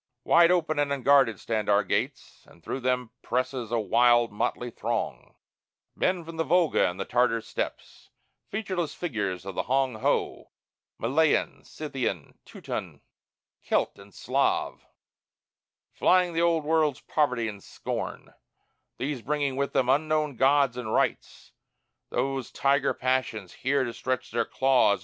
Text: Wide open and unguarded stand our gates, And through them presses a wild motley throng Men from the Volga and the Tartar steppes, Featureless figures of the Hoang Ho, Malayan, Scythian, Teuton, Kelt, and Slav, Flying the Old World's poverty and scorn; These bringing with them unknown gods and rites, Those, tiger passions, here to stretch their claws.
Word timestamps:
Wide 0.23 0.49
open 0.49 0.79
and 0.79 0.91
unguarded 0.91 1.39
stand 1.39 1.69
our 1.69 1.83
gates, 1.83 2.43
And 2.47 2.63
through 2.63 2.79
them 2.79 3.11
presses 3.21 3.71
a 3.71 3.77
wild 3.79 4.31
motley 4.31 4.71
throng 4.71 5.35
Men 5.95 6.25
from 6.25 6.37
the 6.37 6.43
Volga 6.43 6.89
and 6.89 6.99
the 6.99 7.05
Tartar 7.05 7.39
steppes, 7.39 8.09
Featureless 8.49 8.95
figures 8.95 9.45
of 9.45 9.53
the 9.53 9.61
Hoang 9.69 9.99
Ho, 9.99 10.49
Malayan, 10.97 11.63
Scythian, 11.63 12.39
Teuton, 12.45 13.01
Kelt, 13.61 13.99
and 13.99 14.11
Slav, 14.11 14.87
Flying 15.93 16.33
the 16.33 16.41
Old 16.41 16.63
World's 16.63 17.01
poverty 17.01 17.47
and 17.47 17.61
scorn; 17.63 18.33
These 18.97 19.21
bringing 19.21 19.55
with 19.55 19.73
them 19.73 19.87
unknown 19.87 20.35
gods 20.35 20.77
and 20.77 20.91
rites, 20.91 21.51
Those, 22.09 22.49
tiger 22.49 22.95
passions, 22.95 23.53
here 23.53 23.83
to 23.83 23.93
stretch 23.93 24.31
their 24.31 24.45
claws. 24.45 24.99